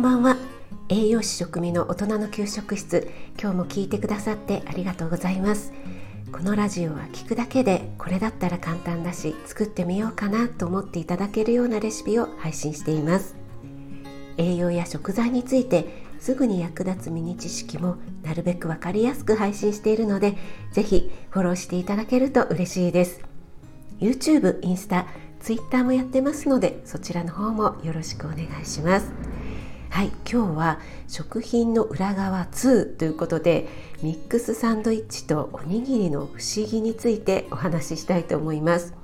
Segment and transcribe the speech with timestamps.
[0.00, 0.38] んばんは。
[0.88, 3.10] 栄養士食味の大人の給食室。
[3.38, 5.74] 今日も聞いてくださってありがとうございます。
[6.32, 13.36] このラジオは聞くだけでこれだったら簡単だし作ってみようかなと思っていただけるようなレシピを配信しています。
[14.38, 15.84] 栄養や食材について
[16.18, 20.34] すぐに役立つミニ知識もなるべくわかりやすく配信しているので
[20.72, 23.20] ぜひフォローしていただけると嬉しいです。
[24.00, 25.08] YouTube、インスタ、
[25.40, 29.39] Twitter もやってますのでそちらの方もよろしくお願いします。
[29.90, 33.66] はい今日は食品の裏側2ということで
[34.02, 38.94] ミックスサンドイッチとおにぎりの不思議についてお話ししたいと思います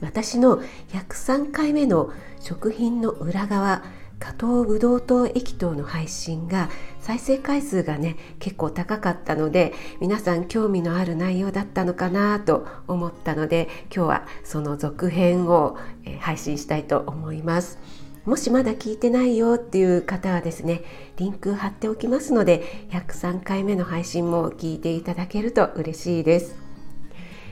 [0.00, 3.84] 私の103回目の食品の裏側
[4.18, 15.78] 加藤ブドウ糖液糖の配信が再生回数がね結構高かったので皆さん興味のある内容だったのかなと思ったので今日はその続編を
[16.18, 18.07] 配信したいと思います。
[18.24, 20.82] もしまだ聞いてないよっていう方はですね
[21.16, 26.68] リンク貼っておきますので103回目の配信も聞いていただけると嬉しいです。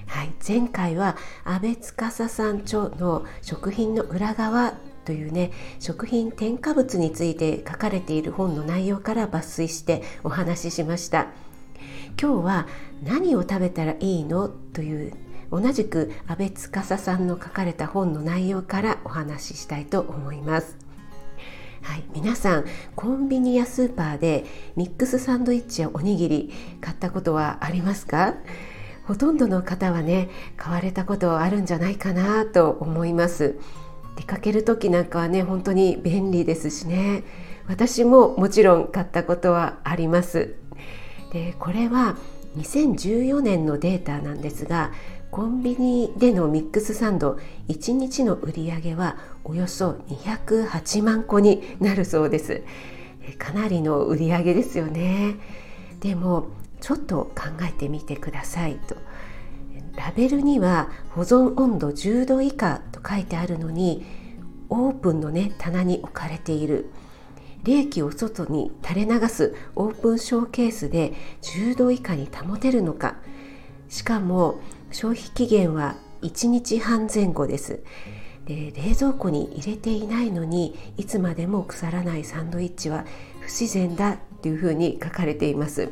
[0.07, 4.75] はい、前回は阿部司さん著の食品の裏側
[5.05, 11.29] というね食品添加物について書かれている本の内容から抜粋してお話ししました
[12.21, 12.69] 今日は
[13.05, 15.13] 何を食べたらいいのという
[15.59, 20.77] 同じく阿部司さんの書かれた本の内容からお話ししたいと思います。
[21.81, 24.45] はい、皆さんコンビニやスーパーで
[24.77, 28.35] ミックスサンドイッチやおにぎり買ったことはありますか？
[29.05, 33.57] ほとんどの方はね買われたことあるんじゃないかなと思います。
[34.17, 37.25] 出かける時なんかはね本当に便利ですしね。
[37.67, 40.55] 私ももちろん買ったことはあります。
[41.33, 42.17] でこれは
[42.57, 44.91] 2014年のデータなんですが
[45.31, 47.39] コンビニでのミックスサンド
[47.69, 52.63] 1日の売り上げはおよそ208万個になるそうです。
[53.39, 55.37] かなりの売り上げですよね。
[56.01, 56.49] でも
[56.81, 58.97] ちょっと考えてみてくださいと。
[59.97, 64.05] ラベルには保存温度10度以下と書いてあるのに
[64.69, 66.91] オープンのね棚に置かれている。
[67.65, 73.17] 冷気を外に垂れ流すオープンショーケースで10度以下に保てるのか。
[73.89, 74.61] しかも
[74.93, 77.81] 消費期限は1日半前後です。
[78.47, 83.05] で冷蔵庫に入れていないのにいつまでも腐らないサンドイッチは
[83.41, 85.91] 不自然だっていうふうに書かれています。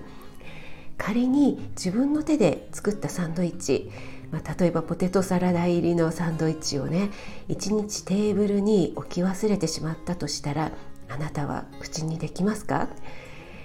[0.97, 3.91] 仮に自分の手で作ったサンドイッチ、
[4.31, 7.11] まあ、例えばポテトサラダ入りのサンドイッチをね
[7.49, 10.71] 1日テーブルに置き忘れてしまったとしたら
[11.09, 12.89] あなたは口にできますか？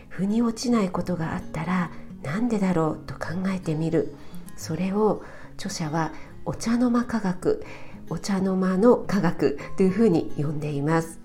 [0.09, 1.91] 腑に落ちないことがあったら
[2.23, 4.15] なんでだろうと考えてみる。
[4.59, 5.23] それを
[5.55, 6.11] 著者は
[6.45, 7.63] お茶の間科学
[8.09, 11.19] お茶の間の科学というふうに呼んでいます。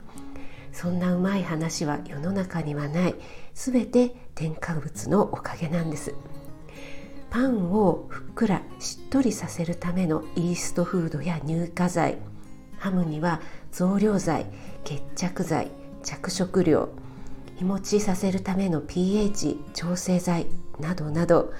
[0.70, 3.14] そんなうまい話は世の中にはない。
[3.54, 6.14] すべて添加物のおかげなんです。
[7.30, 12.18] パンをふっくらしっとりさせるためのイーストフードや乳化剤。
[12.78, 13.40] ハムには
[13.72, 14.46] 増量剤
[14.84, 15.70] 結着剤
[16.02, 16.90] 着色料。
[17.56, 20.46] 日持ちさせるための pH 調整剤
[20.78, 21.52] などなど。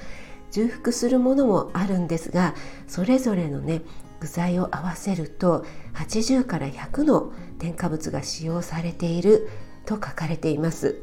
[0.55, 2.55] 重複するものもあるんですが
[2.87, 3.83] それぞれのね
[4.21, 9.49] 具材を合わせると80から100の添加物が使用されている
[9.85, 11.03] と書かれています。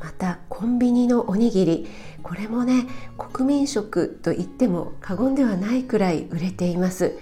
[0.00, 1.88] またコンビニのおにぎり
[2.22, 2.86] これもね
[3.16, 7.18] 国民食と言っても過言ではないくらい売れています。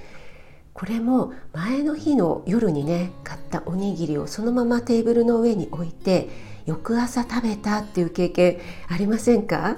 [0.75, 6.29] これも前の日の夜にね買ったおにぎりをそのままテーブルの上に置いて
[6.67, 8.59] 翌朝食べたっていう経験
[8.89, 9.77] ありませんか？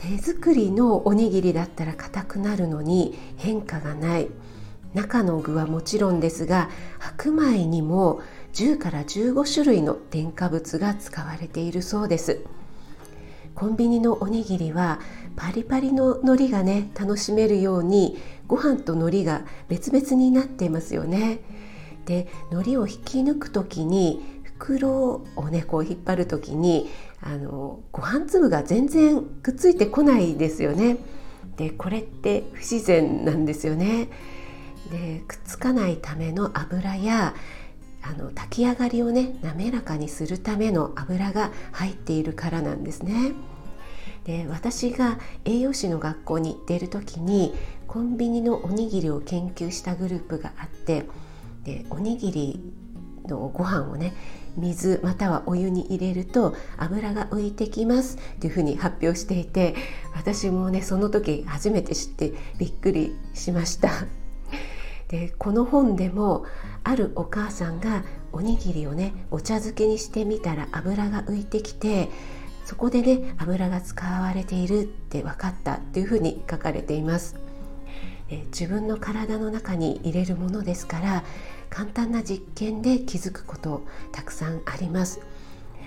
[0.00, 4.28] 手作りのおにぎりだったら硬くなるのに変化がない。
[4.94, 6.68] 中の具はもちろんですが
[6.98, 8.22] 白米にも
[8.54, 12.40] 10から15種類の添加物が使われているそうです。
[13.54, 15.00] コンビニのおにぎりは
[15.36, 21.40] パリパリの海苔がね楽しめるようにご飯と海苔が別々になっていますよね。
[22.06, 26.90] で海苔を引き抜く時に袋をねこう引っ張る時に
[27.22, 30.98] あのご飯粒が全然くっついてこないですよね。
[31.56, 34.08] でこれって不自然なんですよね。
[34.90, 37.34] でくっつかないための油や
[38.02, 43.32] あの炊き上がりをね滑らかにするための油が入っているからなんですね。
[44.24, 47.54] で私が栄養士の学校に行っている時に
[47.86, 51.06] コンビニのおにぎりを研究したグループがあって
[51.64, 52.60] でおにぎり
[53.26, 54.14] のご飯をね
[54.56, 59.74] 水またはお湯に入れると油が浮いてきますというふうに発表していて
[60.14, 63.90] 私もねその時初めて知ってびっくりしました。
[65.08, 66.44] でこの本でも
[66.84, 72.08] あるお母さんがおにぎりをねお茶漬けにしてみたら油が浮いてきて
[72.64, 77.36] そこでね油が使われているって分かったっていうふうに書かれています。
[78.52, 81.24] 自分の体の中に入れるものですから
[81.70, 85.20] 簡単な実験で気づくことたくさんあります。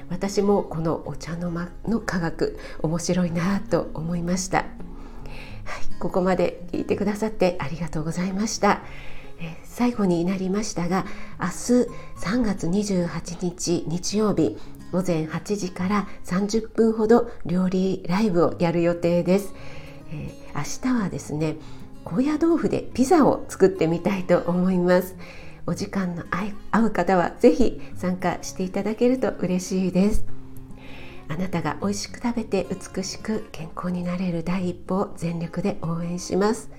[0.09, 4.67] 私もこのお茶の間の科学面白いなと思いました、はい、
[5.99, 8.81] ここまで聞いてくださってありがとうございました。
[9.39, 11.05] え最後になりましたが
[11.39, 11.51] 明日
[12.19, 14.57] 3月28日日曜日
[14.91, 19.55] 午前8時から30分ほど料理ライブをやる予定です、
[20.11, 21.55] えー、明日はですね
[22.05, 25.15] 高野豆腐でピザを作ってみたいと思います。
[25.65, 26.23] お時間の
[26.71, 30.25] 合う方はぜひ参加していただけると嬉しいです。
[31.29, 36.69] あなたが美味しく食べて美しく健康になれる第一歩を全力で応援します。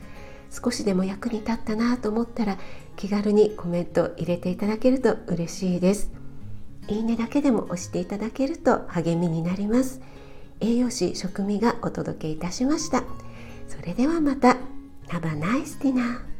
[0.50, 2.58] 少しでも役に立ったなと思ったら
[2.96, 6.10] 気軽にコメント入れていただけると嬉しいです。
[6.88, 10.00] いいねだけでも押していただけると励みになります。
[10.60, 13.02] 栄養士食味がお届けいたしました。
[13.68, 14.58] それではまた。
[15.08, 16.33] Have a nice dinner.